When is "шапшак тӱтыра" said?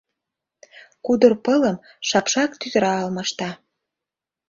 2.07-2.91